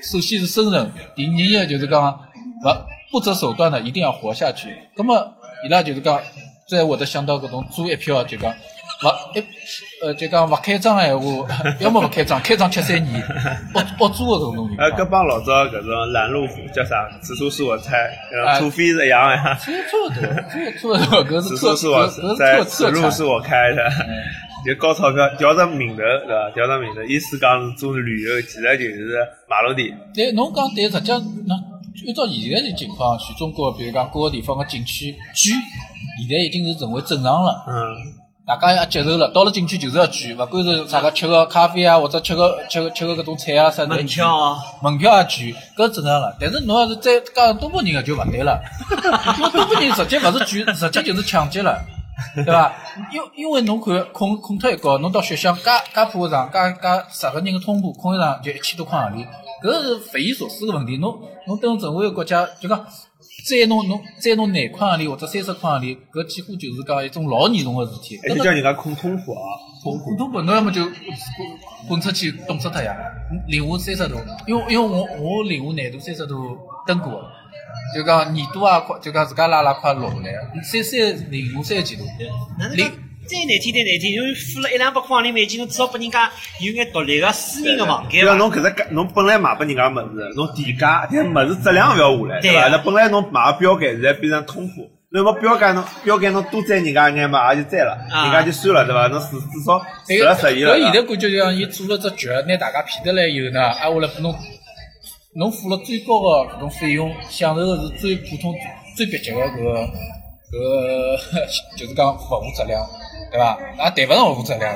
[0.03, 2.19] 首先是生存，第二个就是讲
[2.61, 4.69] 不不择手段的一定要活下去。
[4.95, 5.33] 那么
[5.65, 6.19] 伊拉就是讲，
[6.71, 8.49] 再会得想到搿种租一票就讲，
[9.03, 9.43] 勿一
[10.01, 11.47] 呃就讲勿开张个闲话，
[11.81, 13.21] 要么勿开张，开张吃三年，
[13.75, 15.01] 恶恶租个搿种情呃，况。
[15.01, 17.09] 搿帮老早搿种拦路虎叫啥？
[17.21, 18.09] 此处是我猜，
[18.57, 19.53] 土匪是一样个呀。
[19.59, 19.69] 差
[20.07, 22.07] 不多，差差不多，搿是特此处是我
[22.63, 22.89] 此。
[22.91, 23.91] 路是我开的。
[24.65, 26.51] 就高钞票，吊着名头，对伐？
[26.55, 29.93] 吊着名头，意思讲是做旅游，其实就是马路地。
[30.13, 31.55] 对，侬讲对，实际上那
[32.07, 35.51] 按照现在的情况，全中国比如讲各个地方个景区聚，
[36.27, 37.63] 现在已经是成为正常了。
[37.67, 37.73] 嗯，
[38.45, 46.35] 大家也接受了，到了景区就是要聚，勿管是啥个吃个咖啡啊，或者吃个吃个吃个搿种菜啊啥的，门票啊，门票也贵，搿正常了。
[46.39, 48.59] 但是侬要是再讲东北人个就勿对了，
[49.37, 51.79] 因 为东北人直接勿是聚，直接就是抢劫了，
[52.35, 52.73] 对伐？
[53.13, 59.27] 因因为侬看空空脱一觉，侬到雪乡介介破个场，介介十个人个通铺空一场就一千多块行钿，
[59.63, 60.97] 搿是匪夷所思个问题。
[60.97, 62.85] 侬侬等任何一个国家就讲。
[63.43, 68.17] 再弄侬再弄廿块行钿或者三十块行钿，搿几乎就是讲一种老严重个事体。
[68.21, 70.17] 还就叫人家空通货啊，通铺普。
[70.17, 70.81] 通本侬要么就
[71.87, 72.95] 滚出去冻死脱呀，
[73.47, 74.15] 零下三十度，
[74.47, 77.11] 因为因为我我零下廿度三十度登过。
[77.13, 77.27] 的，
[77.95, 80.31] 就讲耳朵啊快，就讲自家拉拉快落下来，
[80.63, 82.03] 三三零下三十几度，
[82.75, 82.91] 零
[83.31, 88.33] 再难听再难听，侬付了一两百块行钿美金，侬至少拨人家有眼独立个私人个房间伐？
[88.33, 92.67] 比如侬搿只价，侬本来卖拨人家物事，侬提价，但物事质量勿要下来，对伐？
[92.67, 94.91] 那本来侬卖个标杆，现在变成通铺。
[95.13, 99.07] 那么标杆侬标杆侬多摘人家一眼嘛，也就摘了，啊人家就算了，对伐？
[99.07, 100.75] 侬至至少对实了实意了。
[100.75, 104.35] 搿现在感觉就像伊做了只局，拿大家骗得来以后呢，挨下来拨侬，
[105.35, 108.53] 侬付了最高个搿种费用，享受个是最普通、
[108.97, 109.87] 最蹩脚个搿个
[110.51, 111.17] 搿个
[111.77, 112.77] 就是讲勿负责任，
[113.31, 113.57] 对伐？
[113.97, 114.69] 也谈勿上勿负责任，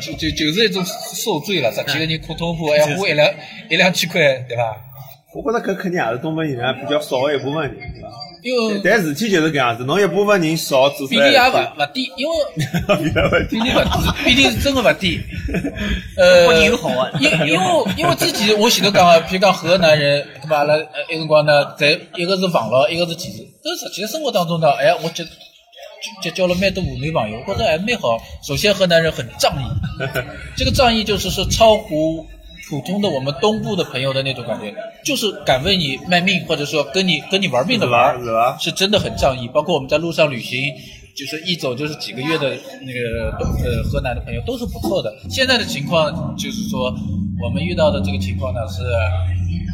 [0.00, 1.70] 就就就是一种受罪了。
[1.72, 3.30] 十几个人苦痛苦，还花一两
[3.70, 4.76] 一两千块，对伐？
[5.34, 8.08] 我觉着搿肯定也是东北人啊比较少的一部分人，对伐？
[8.42, 12.34] 因为但事体就是搿样子，侬一部分人少比例也来勿勿低，因为
[12.98, 15.20] 比例勿低比例勿低，比例是真个勿低。
[16.18, 17.64] 呃，友好啊因因为
[17.96, 20.58] 因为之前我前头讲个，譬如讲河南人，对伐？
[20.58, 23.38] 阿拉呃埃辰光呢，在一个是网络，一个是技术。
[23.64, 25.22] 但实际生活当中呢，哎，我结
[26.22, 28.18] 结交了麦德五女网友，我觉着还蛮好。
[28.42, 29.64] 首先，河南人很仗义，
[30.56, 32.26] 这个仗义就是说超乎
[32.68, 38.16] 普通的我们东部的朋友的那种感觉，就是敢为你卖命，或者说跟你跟你玩命的玩？
[38.58, 39.48] 是真的很仗义。
[39.48, 40.72] 包括我们在路上旅行，
[41.14, 45.12] 就是一走就是几个月的那个东呃河南的朋友都是不错的。
[45.28, 46.94] 现在的情况就是说，
[47.42, 48.82] 我们遇到的这个情况呢是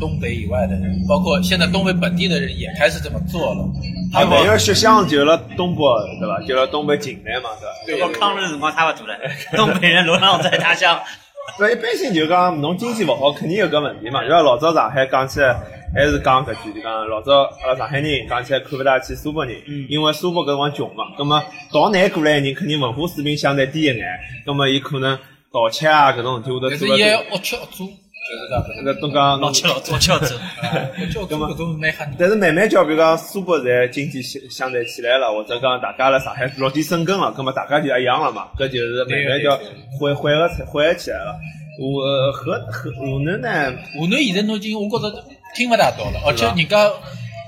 [0.00, 3.64] 东北以外的人，包括现在东北本地的人也开始这么做了。
[4.12, 5.82] 他们他们因为血乡就辣东北，
[6.18, 6.40] 对吧？
[6.46, 7.50] 就辣东北境内嘛，
[7.86, 8.06] 对伐？
[8.06, 9.14] 和抗日辰光差勿多了，
[9.56, 10.98] 东北人流浪在他乡。
[11.58, 14.22] 对，一般性就讲侬经济勿好，肯定有个问题嘛。
[14.22, 15.56] 就像老早上海讲起来，
[15.94, 19.56] 还是讲搿句，就讲老早阿拉上海人讲起来看勿大起苏北人，
[19.88, 21.04] 因为苏北搿辰光穷嘛。
[21.16, 24.06] 葛末到南过来个人肯定文化水平相对低一眼，
[24.44, 25.18] 葛末伊可能
[25.52, 27.30] 盗窃啊搿种事体会得但是也做了多。
[27.30, 28.68] 恶吃恶做，就是这样子。
[28.84, 30.36] 那侬讲老吃老做吃做，
[31.00, 32.14] 恶吃恶做搿种蛮吓人。
[32.18, 39.58] 但是慢慢叫，比如讲苏北在经济相相对起来了，或者讲大家辣上海落地生根了，葛么大家就一样了嘛，搿就是慢慢叫
[39.98, 41.34] 缓缓个缓起来了。
[41.80, 45.24] 我呃河河湖南呢，湖南现在侬已经我觉着
[45.56, 46.90] 听勿大到了，而且人家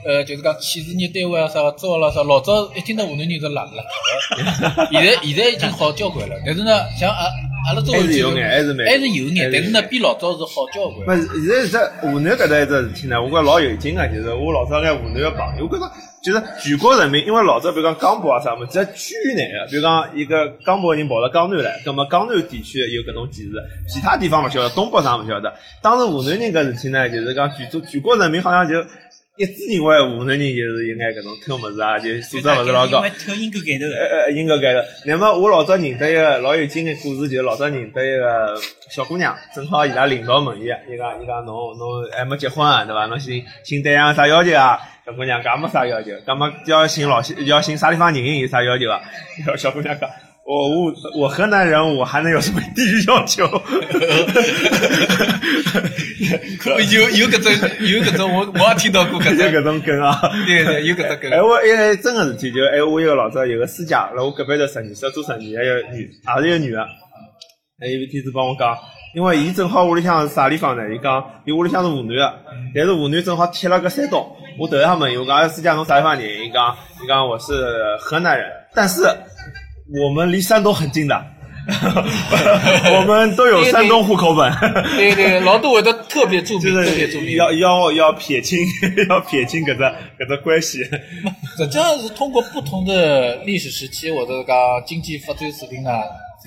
[0.05, 3.83] 呃就是讲企事业单位啊啥个招了啥，老早一听到湖南人是辣辣
[4.77, 6.35] 个， 现在现在已经好交关了。
[6.47, 7.25] 但是呢，像阿
[7.67, 11.19] 阿拉还是有眼还是蛮还是有眼，但是呢比老早是好交关不，关。
[11.19, 15.93] 现在这湖南搿搭一只事体呢，我觉着老有劲个，就是我老早眼湖南个朋友，我觉着
[16.23, 23.53] 就是全国人民，因为老早比如讲江北啊啥么，在区域内个，比如讲一个江北人跑到江南来，葛么江南地区有搿种歧视，
[23.89, 25.53] 其他地方勿晓得，东北啥勿晓得。
[25.83, 28.75] 当时湖南人搿事体呢，就是讲全国全国人民好像就
[29.41, 33.97] 一致认为湖南人就是有眼搿种偷物事啊，就素质勿是老高偷阴沟盖头的。
[33.97, 34.81] 呃呃，英国盖头。
[35.07, 38.55] 那么我老早认得一个老有劲的故事，就是老早认得一个
[38.91, 43.07] 小姑娘，正好伊拉领导问伊，伊讲伊讲侬侬还没结婚啊，对伐？
[43.07, 44.79] 侬寻寻对象有啥要求啊？
[45.07, 49.01] 小姑娘讲没啥要求，干么要寻老要寻啥地方人有啥要求啊？
[49.47, 50.07] 小 小姑娘讲。
[50.51, 53.45] 我我我河南人，我还能有什么地域要求？
[56.91, 60.21] 有有搿种有搿种，我我也听到过搿种搿种，种梗啊！
[60.45, 61.41] 对对，有搿种梗哎，。
[61.41, 65.53] 我一个真个事体，就哎，我有个老早有个师姐，辣我隔壁头十二岁做十二，还有
[65.93, 66.83] 女，也是一个女的。
[67.81, 68.77] 哎，有一天子帮我讲，
[69.15, 70.83] 因为伊正好屋里向是啥地方呢？
[70.93, 72.35] 伊讲伊屋里向是湖南的，
[72.75, 74.37] 但是湖南正好贴了个山东。
[74.59, 76.25] 我头一下问伊，我讲哎，私家侬啥地方人？
[76.45, 77.53] 伊讲伊讲我是
[78.01, 79.05] 河南人，但是
[79.93, 81.25] 我们离山东很近的，
[81.67, 84.53] 我们都有山东户口本。
[84.97, 87.37] 对对，老多会得特别著就名，特别。
[87.37, 88.59] 要要要撇清
[89.09, 90.79] 要撇清搿只搿只关系。
[91.57, 95.91] 实际上是通过不同的历史时期或者讲经济发展水平呢，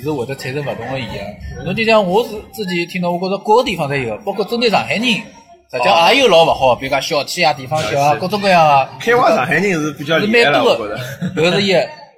[0.01, 1.65] 是会得产生勿同的现象。
[1.65, 8.89] 侬就像我是自己听到，我觉着各个地方侪有，包括针对上海人，实际上也有老勿好，比如讲小气啊、地方小啊，各种各样啊。
[9.01, 10.97] 开挖上海人是比较是厉害了，蛮多我觉的
[11.35, 11.75] 得。，搿是一。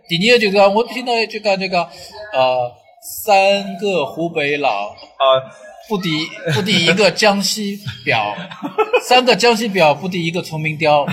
[0.07, 1.79] 第二个就是讲，我听到一句讲这个，
[2.33, 5.41] 呃，三个湖北佬啊，
[5.87, 6.09] 不敌
[6.53, 8.35] 不敌一个江西表，
[9.03, 11.05] 三个江西表不敌一个崇明雕，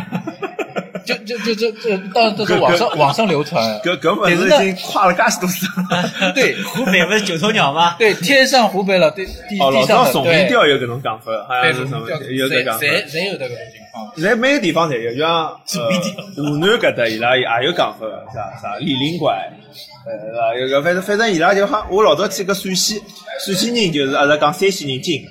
[1.04, 3.62] 就就就就这，当然这是网上网上流传。
[3.80, 6.32] 搿搿本事但是已经跨了介许多次了。
[6.34, 7.96] 对湖北不是九头鸟吗？
[7.98, 12.80] 对，天上湖北了，对地哦，地上的，老早崇明对调有搿种讲法，好像对，是什么谁有搿讲法。
[12.80, 13.56] 谁谁有这个情
[13.92, 14.12] 况？
[14.16, 19.34] 现在每个地方侪有，就像呃湖南搿搭伊拉也有讲法个，啥啥李林拐，
[20.06, 20.54] 呃，是吧？
[20.58, 23.00] 有个反正反正伊拉就好，我老早去个陕西，
[23.44, 25.22] 陕西人就是阿拉讲山西人精，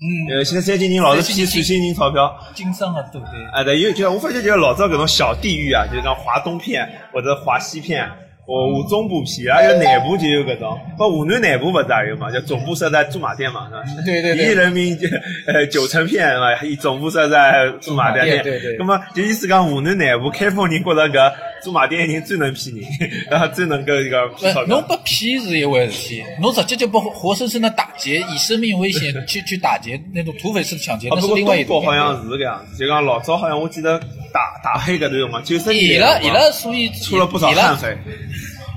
[0.00, 2.32] 嗯，呃，现在山西人老是骗陕西人钞票。
[2.54, 3.44] 经商啊，对不对？
[3.52, 8.08] 哎，对，有就我发觉就是老早搿种小地域啊，就是讲华东片或者华西片，
[8.48, 14.02] 或湖中部片，还有南部就有搿种，不湖南南部勿是也有嘛，叫总部设在驻马店嘛，是吧？
[14.06, 15.06] 对对对第一人民就
[15.46, 16.62] 呃九成片是吧？
[16.64, 21.30] 以总部设在驻马店，对对对那么就意思讲湖南南部开封人觉着搿
[21.62, 22.84] 驻马店人最能骗人，
[23.30, 24.96] 然后最能够一个骗钞呃，侬票。
[24.96, 33.98] 不骗是一回事体，侬直接就不活生生的打劫，以生命危险 去去打劫那种土匪式的抢劫，哦，那是不过另外一种好像是搿样子，就讲老早好像我记得
[34.32, 37.94] 打打黑搿段辰光，九十伊年代辰光拉伊拉所以出了不少悍匪。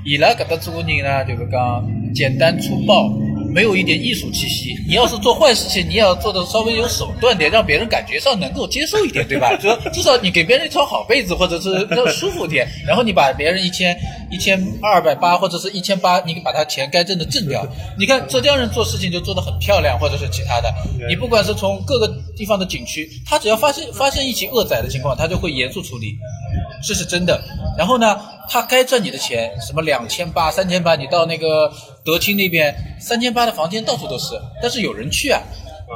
[0.04, 3.08] 伊拉搿搭做人呢，就是讲简单粗暴，
[3.54, 4.76] 没有一点艺术气息。
[4.88, 9.56] 你要是做坏事情，你也要做的稍微有手段点，让别人感觉上能够接受一点，对吧？
[9.62, 12.68] 就至少你给别人一床好被子，或者是要舒服点。
[12.88, 13.96] 然后你把别人一千
[14.32, 17.64] 一千二百八或者是一千八，你把他钱该挣的挣掉。
[18.00, 20.74] 你看浙江人做事情就做得很漂亮，或者是其他的。
[21.08, 26.18] 你不管是从各个地方的景区，他只要发生发生一起恶宰的情况，他就会严肃处理。
[26.84, 27.42] 这是真的。
[27.78, 31.72] 然后呢，他该赚你的钱，什么两千八、三千八，你到那个
[32.04, 35.40] 德清那边，三千八的房间到处都是，但是有人去啊，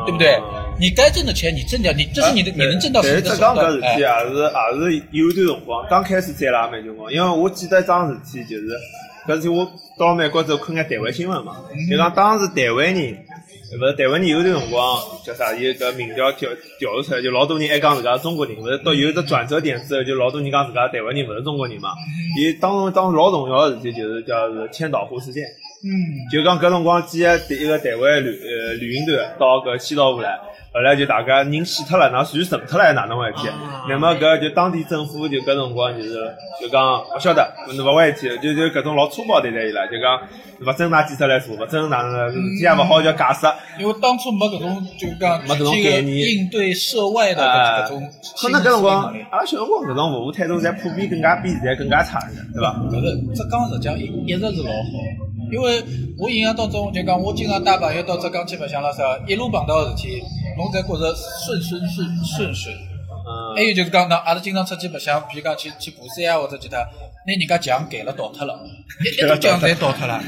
[0.05, 0.39] 对不对？
[0.79, 3.81] 你该挣的钱你挣掉，你这是你的，你能挣到是你的手但是浙江搿段事。
[3.81, 8.67] 体哎，也是也是有段辰光，刚开始赚了也蛮结棍，因为我记得一桩事体，就是
[9.27, 9.67] 搿事体我
[9.97, 11.55] 到美国之后看眼台湾新闻嘛，
[11.89, 13.24] 就讲当时台湾人。
[13.79, 15.53] 勿是台湾人有段辰光叫啥？
[15.53, 21.89] 有个民调调调查出来，就老多人爱讲自家是中国人，勿是到有一只转折点之后，就老多人讲自家台湾人勿是中国人嘛。
[22.39, 25.43] 伊当中当时老重要的事体就是叫是千岛湖事件，
[25.83, 25.89] 嗯，
[26.31, 30.39] 就讲搿辰光几个一个台湾旅呃旅行团到搿千岛湖来，
[30.75, 33.47] 后来就大家人死脱了，然后船沉脱了，哪能回事体？
[33.87, 36.15] 那么搿就当地政府就搿辰光就是
[36.59, 40.19] 就讲勿晓得，侬勿回事体，就就搿种老粗暴对待伊拉，就讲
[40.67, 43.47] 勿准拿警察来查，勿准哪能事体也勿好叫解释。
[43.79, 48.09] 因为当初没搿种就讲没搿种概念应对涉外的哎搿种
[48.41, 52.19] 可能搿辰光阿拉小辰光搿种服务态度侪普遍更加比现在更加差
[52.53, 52.75] 对伐？
[52.91, 54.91] 搿个浙江实际上一一直是老好，
[55.55, 55.81] 因为
[56.19, 60.21] 我印象当中就讲我经常带朋友到浙江去白相了啥，一路碰到的事体，
[60.57, 62.75] 侬侪觉着顺顺顺顺顺。
[63.55, 66.77] 还嗯，有就是讲，那阿拉经常出去白相，比如讲去去爬山啊，或者其他，
[67.27, 68.53] 拿人家墙改了倒脱了，
[69.03, 70.21] 一一堵墙侪倒脱了。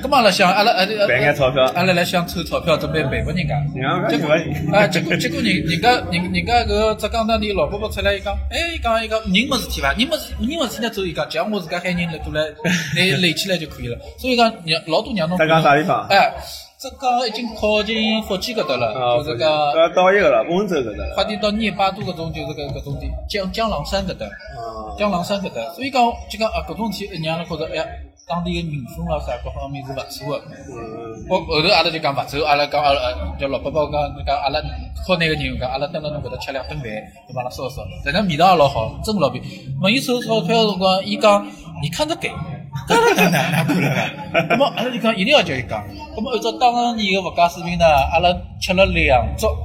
[0.00, 3.60] 咁么阿拉想，阿拉阿拉赔眼钞票阿拉来想凑钞票准备赔拨人家。
[4.08, 4.28] 结果
[4.86, 9.92] 结果结果人人家人人家搿浙江当地老伯伯出来，伊讲，哎，伊讲伊讲人没事体伐？
[9.94, 13.98] 人没事人没事体呢，走伊讲，墙我自家喊人来过来来垒起来就可以了。
[14.16, 16.32] 所以讲，让老多让侬浙江啥地方哎，
[16.84, 19.48] 浙江已经靠近福建搿搭了，啊，就是讲。
[19.48, 21.14] 搿到一个了，温州搿搭了。
[21.14, 27.86] 快点到聂巴都搿种就是搿搿种地，江江郎山搿搭，嗯江郎山搿搭，所以讲就讲啊搿种体让人觉着哎呀，
[28.28, 30.44] 当地个民风啦啥各方面是勿错个。
[30.44, 34.60] 嗯，我后头阿拉就讲勿走，阿拉讲阿拉呃叫老伯伯讲讲阿拉
[35.08, 37.40] 靠那个人讲阿拉蹲辣侬搿搭吃两顿饭，对伐？
[37.40, 39.72] 阿拉烧烧，反正味道也老好，真老便宜。
[39.80, 41.46] 问伊收钞票个辰光，伊讲
[41.80, 42.28] 你看着给。
[42.88, 44.10] 当然当然，哪可能了？
[44.50, 45.84] 那么阿拉就讲一定要叫伊讲。
[46.16, 48.28] 那么按照当年个物价水平呢，阿拉
[48.60, 49.56] 吃了两桌，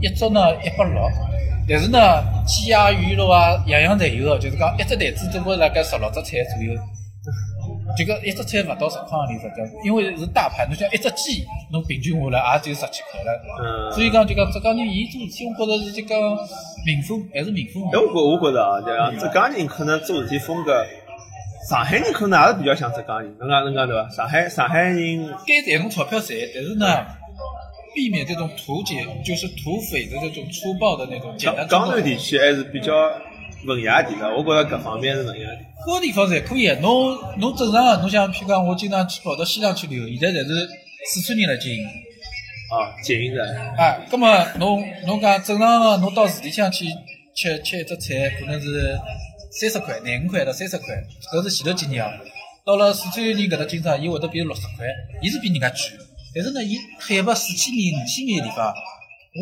[0.00, 1.02] 一桌呢一百六，
[1.68, 1.98] 但是呢
[2.46, 6.74] 鸡鸭鱼肉啊样样侪有个，就是讲一只台子总归辣盖十六只菜左右。
[7.96, 13.30] 就讲一只菜勿到十块钿，实际上，因为是大盘，侬像一只鸡，侬平均下来也就十七块了。
[13.60, 16.18] 嗯所以讲就讲浙江人伊做事体，我觉着是就讲
[16.84, 20.84] 民风还是民风哎，我觉我觉着啊，就讲浙江人可能做事体风格，
[21.68, 24.08] 上海人可能还是比较像浙江人，能讲能讲对伐？
[24.10, 27.06] 上海上海人该赚侬钞票赚，但是呢，
[27.94, 32.92] 避免这种图解，就是土匪的这种粗暴的那种简单江江南地区还是比较
[33.66, 35.64] 文雅点的，我觉着搿方面是文雅点。
[35.86, 36.68] 各个地方侪可以。
[36.80, 40.68] 侬侬正常个，侬像譬如讲，我经常去跑到西藏去旅游，现在侪是
[41.06, 41.84] 四川人来经营。
[41.84, 43.42] 啊，近的，
[43.76, 46.86] 啊，葛么侬侬讲正常个，侬到市里向去
[47.34, 48.98] 吃吃一只菜，可能是
[49.60, 50.86] 三十块、廿五块到三十块，
[51.32, 52.10] 搿是前头几年啊。
[52.66, 54.86] 到了四川人搿搭经常，伊会得变六十块，
[55.22, 55.76] 伊是比人家贵。
[56.34, 58.74] 但是呢，伊海拔四千米、五千米个地方，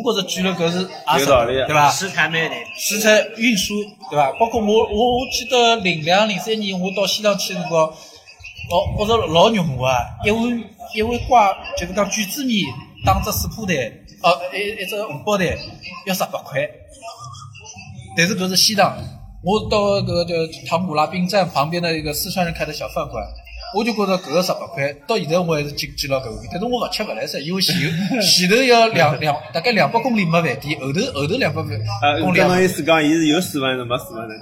[0.04, 1.90] 我觉着贵了搿是也有道理对伐？
[1.90, 2.58] 食材蛮难。
[2.76, 4.32] 食材运输，对伐？
[4.32, 10.04] 包括我，我我记得零两零三年我到西藏去的辰光，哦，觉着老肉麻啊！
[10.24, 12.66] 一碗一碗瓜就是讲卷子面
[13.06, 13.76] 打只水铺蛋，
[14.22, 15.48] 哦，一一只红包蛋
[16.04, 16.68] 要十八块。
[18.14, 18.98] 但是搿是西藏，
[19.42, 20.34] 我到搿个叫
[20.68, 23.24] 唐古拉兵站旁边的一个四川人开的小饭馆。
[23.74, 31.62] 我就觉着搿个十八块，到现在我还是记记牢搿个，但是我勿吃勿来塞，因为前头 前头要两两大概两百公里没饭店，后头后头两百
[32.02, 34.34] 呃，公里跟侬意思讲，伊是有水分是没水分的？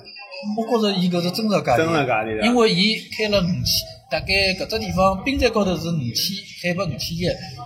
[0.58, 6.34] 我觉着伊搿是真实价钿，真实价钿的因为伊开了五千，大概搿只地方冰山高头是五千，
[6.64, 7.22] 海拔五千一，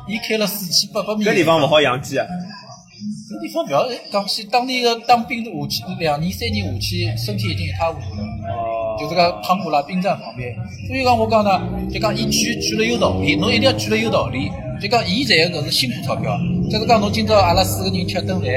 [0.07, 1.25] 伊开了四千八百米。
[1.25, 2.27] 搿地方勿好养鸡啊。
[3.35, 8.23] 搿地方勿要讲起，当地个当兵的下去两年三年下去，身体已经一塌糊涂了。
[8.47, 10.55] 哦，就是讲汤古拉兵站旁边，
[10.87, 11.61] 所以讲我讲呢，
[11.93, 14.51] 就讲伊举举了有道理，侬一定要举了有道理。
[14.81, 16.37] 就讲伊赚个搿是辛苦钞票，
[16.71, 18.49] 就是讲侬今朝阿拉四个人吃顿饭，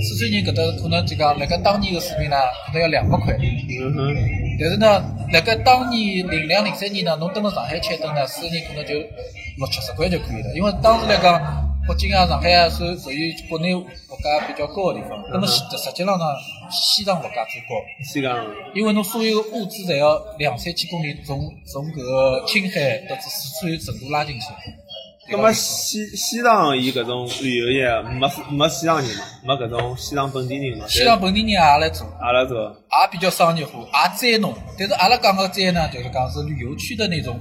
[0.00, 3.34] 四川人搿搭可能就讲辣盖当年个水平呢，可能要两百块。
[3.34, 4.14] 嗯哼，
[4.60, 10.52] 但是呢，辣盖当年零两零三年呢，侬蹲辣上海吃一顿呢，四个人可能就六七十块就可以了。
[10.56, 11.38] 因为当时来讲，
[11.88, 15.20] 北京啊、上海啊，属属于国内物价比较高的地方。
[15.32, 16.24] 那么实实际上呢，
[16.70, 24.46] 西藏物价最高，西藏，因为侬所有物资侪要两三千公里从从搿个青海到至四川成都拉进去，
[25.30, 32.62] 那么西西藏伊搿种旅游业没没西藏人嘛，没搿种西藏本地人嘛，西藏本地人也来做，也来做。
[32.68, 34.54] 也比较商业化，也栽农。
[34.78, 37.38] 但是阿拉讲个栽呢，就是讲是旅游区的那种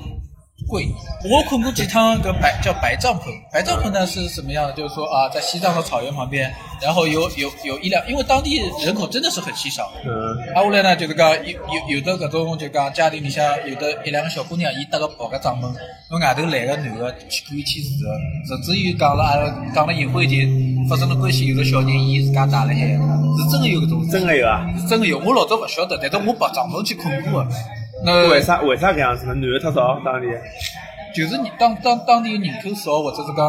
[0.67, 0.88] 贵。
[1.30, 4.74] 我困过几趟个白叫白帐篷，白帐篷呢是什么样的？
[4.74, 9.91] 就是说啊，在西藏的草原旁边，然后有有有一辆，因为当地人口真的是很稀少。
[10.04, 10.12] 嗯
[10.56, 15.71] 啊，后来呢，就是讲有有有的搿种就讲家庭里向有的一两个小姑娘，伊搭个跑个帐篷，
[16.10, 18.10] 从外头来个男的去可以去住个，
[18.47, 19.36] 甚至于讲了啊
[19.76, 20.50] 讲了隐晦一点，
[20.89, 24.65] 发生了关系，有的小人伊自家带了海，是真的有搿种，真的有啊？
[24.80, 25.19] 是真的有。
[25.19, 27.50] 我老早勿晓得，但是我白帐篷去困过个。
[28.03, 29.33] 那为啥为啥搿样子呢？
[29.33, 30.27] 男的太少，当地
[31.13, 33.45] 就是你当当当地人口少，或者是讲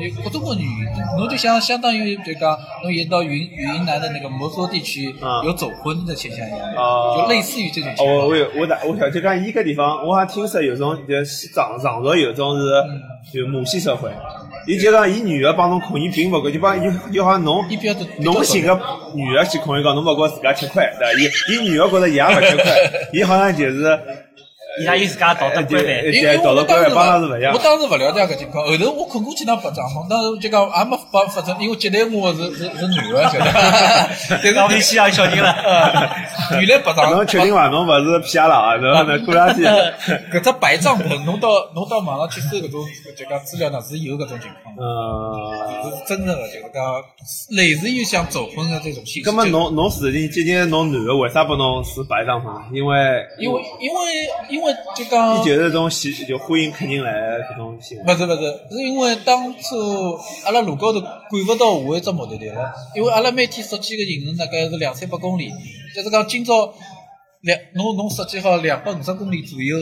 [0.00, 8.18] 有各种各原因，侬就想相当于就讲侬也到云云南的那个摩梭地区啊有走婚的现象一样，啊就类似于这种哦，情况。
[8.18, 12.64] 哦我有我大我晓得，就讲伊搿地方，我还听说有种就西藏藏族有种是
[13.32, 14.10] 就母系社会，
[14.66, 17.64] 伊就讲伊女儿帮侬困，伊并勿管，就帮就就好像侬
[18.20, 18.78] 侬寻个
[19.14, 21.12] 女儿去困一觉，侬勿觉自家吃亏，对伐？
[21.50, 22.64] 伊伊女儿觉着伊也勿吃亏，
[23.12, 23.98] 伊好像就是
[24.80, 25.84] 伊拉有自家道德规范。
[25.84, 27.58] 对因为我当时观帮他是勿一样我。
[27.58, 34.08] 当时勿了解搿情况，后头我困过去趟白帐篷，当时就讲也没发发生，因为接待我是是是男的，晓得吧？
[34.30, 37.68] 但是到西洋小人了，呃 原来白帐侬确定伐？
[37.68, 38.74] 侬勿是皮亚郎啊？
[38.76, 39.72] 然后呢，过两天，
[40.32, 42.80] 搿只白帐篷，侬到侬到网上去搜搿种
[43.16, 44.82] 就讲资料呢，是有搿种情况的。
[44.82, 46.82] 嗯，是真的，就是讲
[47.50, 49.30] 类似于像走婚的这种形式。
[49.30, 52.62] 葛么侬侬住进接近侬男的，为啥不侬是白帐篷呢？
[52.72, 52.96] 因为
[53.38, 54.00] 因为因为
[54.48, 54.61] 因为
[54.96, 58.04] 就讲伊就是种喜就欢迎客人来搿种心态。
[58.04, 61.10] 不是不是，是因为当初阿拉路高头赶
[61.48, 65.50] 勿到下一只目的地了，因为阿拉每天设计个行程大概是两三百公里，
[65.94, 66.72] 就是讲今朝
[67.42, 69.76] 两侬侬设计好两百五十公里左右，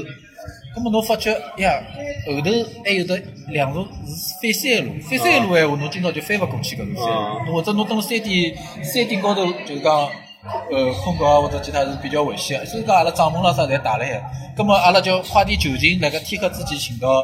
[0.76, 1.82] 那么侬发觉呀
[2.26, 2.50] 后头
[2.84, 10.08] 还有得两路是翻山路，翻山路闲话侬今朝就翻勿过去搿条山或者侬登山顶山顶高头就是讲。
[10.42, 14.22] 呃，困觉啊或者其他是比较危险的，所以讲阿拉帐篷啦啥侪带了海，
[14.56, 17.22] 葛么阿拉就花点酒精，辣盖天黑之前寻到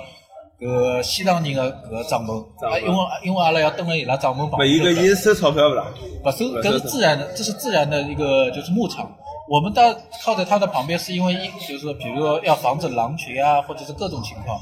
[0.61, 5.01] 搿西藏人的搿个帐篷，啊，因为因为阿拉要蹲辣伊拉帐篷旁边，伊边的。
[5.01, 5.85] 搿伊是收钞票勿啦？
[6.25, 9.11] 勿收，搿是自然的，这是自然的一个就是牧场。
[9.49, 14.59] 我们到靠在它的旁边，是因为一就是说，比如说要防止狼群啊，或者是各种情况。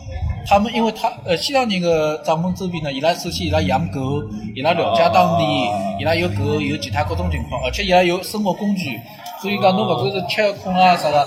[0.46, 4.22] 他们因为他呃西藏人的帐篷周边呢，伊拉首先伊拉养狗，
[4.54, 5.44] 伊拉了解当地，
[5.98, 9.00] 伊拉有狗，有其他各种情况，而且伊拉有生活工具。
[9.40, 11.26] 所以讲，侬勿管是吃困啊啥个，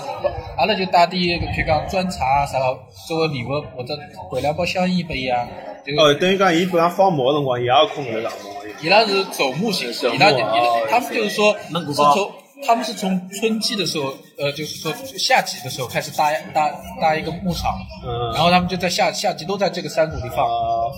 [0.56, 3.96] 阿拉就带点譬如讲砖茶啊啥个作为礼物，或者
[4.30, 5.46] 掼两包香烟拨伊啊。
[5.84, 8.84] 这个哦，等于讲伊本来放牧的辰光，也要困搿个帐篷。
[8.84, 12.30] 伊拉是走牧形式，伊拉伊拉哦他们就是说蒙古包是从
[12.66, 17.72] 他们是从春季的时候，呃，就是说夏季的时候开始搭搭搭一个牧场，
[18.04, 20.46] 嗯然后他们就在夏夏季都在这个山谷里放，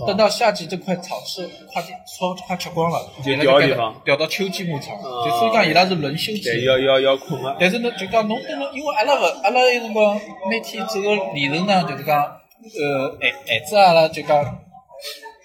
[0.06, 6.64] 等到夏季这块草是快点烧快吃光了，就调地方调到秋季牧场，啊就所以讲伊拉是轮休对，制。
[6.64, 7.56] 要要要困个。
[7.60, 8.38] 但是呢，就讲侬
[8.72, 10.18] 因为阿拉勿，阿拉有辰光
[10.50, 14.42] 每天走个里程呢，就是讲，呃，孩孩子阿拉就讲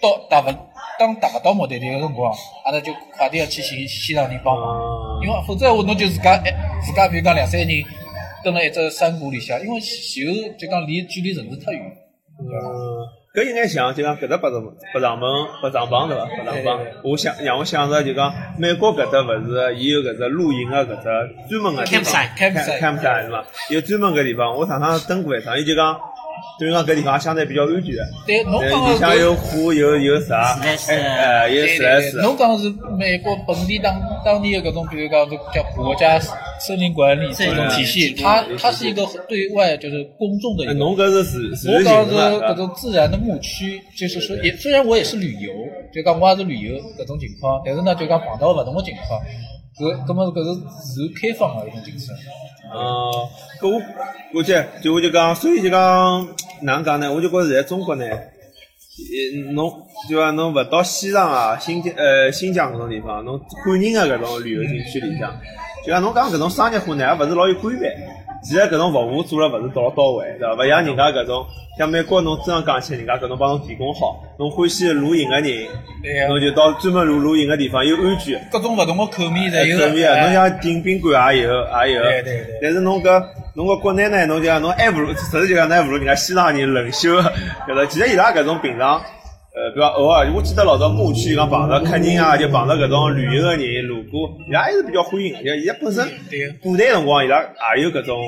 [0.00, 0.54] 到达勿
[0.98, 2.32] 当达勿到目的地个辰光，
[2.64, 4.80] 阿拉就快点要去寻西藏人帮忙，啊
[5.22, 7.84] 因为否则闲话侬就自家哎自家比如讲两三个人
[8.42, 11.82] 蹲辣一只山谷里向，因为前后就讲离距离城市太远。
[12.38, 12.44] 嗯，
[13.34, 14.62] 搿应该像就讲搿只白帐
[14.94, 16.26] 白帐篷白帐篷对伐？
[16.36, 21.04] 白帐篷对，我想让我想着就讲美国搿搭勿是伊有搿只露营个搿只
[21.48, 23.44] 专门个地方 Campsite Campsite campsite 是伐？
[23.70, 25.98] 有专门个地方，我常常登过一趟，伊就讲，
[26.58, 28.02] 等于讲搿地方相对比较安全的。
[28.26, 32.22] 对，侬呃讲个里向有湖，有有啥哎哎，有对自来水对对，。
[32.22, 36.18] 侬讲的是美国本地当当地的搿种，比如讲是叫国家
[36.58, 40.72] 森林管理这种体系，它它是一个对外就是公众的一个。
[40.72, 45.52] 哎侬搿是自自然我讲是搿种自然的牧区，就是说也虽然我也是旅游，
[45.92, 49.20] 就讲我也是旅游搿种情况，但是呢就讲碰到勿同的情况，
[49.78, 52.10] 搿搿么搿是自然开放个一种景区。
[52.72, 52.76] 嗯，
[53.60, 53.80] 搿我
[54.32, 56.26] 估计就我就讲，所以就讲
[56.62, 57.12] 哪能讲呢？
[57.12, 59.70] 我就觉着现在中国呢，呃，侬
[60.08, 65.32] 就讲侬勿到西藏啊、新疆呃新疆搿种地方，侬汉人个搿种旅游景区里向，
[65.84, 67.84] 就讲侬讲搿种商业化呢，也勿是老有规范。
[68.46, 70.54] 其实搿种服务做了勿是到到位，对伐？
[70.54, 71.44] 勿像人家搿种，
[71.76, 75.66] 像美国侬真样讲起来，人家搿种帮侬提供好，侬欢喜露营个人，
[76.28, 78.40] 侬就到专门露露营个地方，又安全。
[78.52, 79.78] 各种勿同的口味侪有。
[79.78, 82.02] 口味啊，哎侬像订宾馆也有，也有。
[82.02, 83.20] 对对对但是侬搿
[83.54, 87.20] 侬搿国内呢，侬就讲侬还不如，实际就讲侬还不如人家西藏人冷修
[87.66, 87.84] 搿个。
[87.88, 89.02] 其实伊拉搿种平常，
[89.56, 95.42] 呃，比如偶尔，我记得老早牧区讲碰到客人啊，就碰到搿种旅游个人路过，伊拉还是比较欢迎个。
[95.42, 97.40] 就伊拉本身对古代辰光，伊拉
[97.74, 98.18] 也有搿种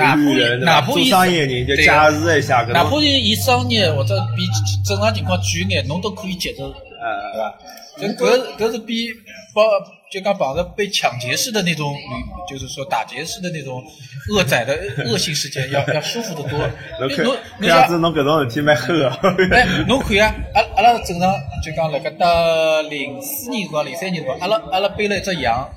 [0.00, 0.58] 呃旅人？
[0.58, 4.42] 做哪怕伊生意个人就对解释一下哪怕是伊商业或者比
[4.84, 7.54] 正常情况贵眼，侬都可以接受，对呃吧？
[7.96, 9.06] 就搿搿是比
[9.54, 9.62] 包
[10.10, 13.82] 就讲碰着被抢劫式的那种旅，就是说打劫式的那种
[14.30, 14.76] 恶宰的
[15.06, 16.58] 恶性事件要要舒服得多。
[17.00, 19.08] 侬看侬看样子侬搿种事体蛮黑个。
[19.50, 25.70] 哎，侬看啊，阿阿拉正常就讲辣搿搭零四年辰光、零三年辰光，阿拉阿拉背了一只羊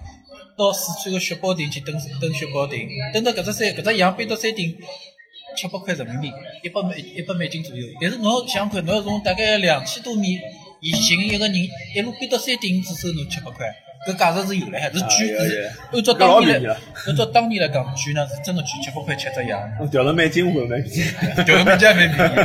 [0.58, 4.76] 到四川个雪宝亭去登登雪宝亭，登到搿只山搿只羊背到山顶，
[5.56, 6.32] 七百块人民币，
[6.64, 7.86] 一百美一百美金左右。
[8.02, 10.40] 但是侬想看，侬要从大概两千多米
[10.82, 13.68] 以寻一个人一路背到山顶，只收侬七百块。
[14.06, 15.36] 搿价值是有了，还是啊贵，
[15.94, 16.76] 按照当年来
[17.08, 19.60] 按照当年来讲，贵呢是真的贵，七百块吃只羊。
[19.90, 21.04] 调了蛮精魂蛮便宜。
[21.44, 22.36] 调了蛮惊蛮便宜，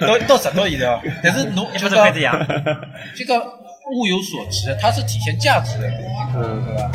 [0.00, 2.34] 到到十到现在啊，但是侬就一百只羊，
[3.14, 5.88] 这个物有所值，它是体现价值的，
[6.36, 6.90] 嗯对吧？